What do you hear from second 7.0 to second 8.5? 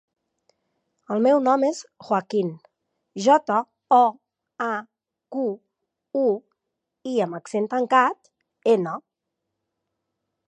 i amb accent tancat,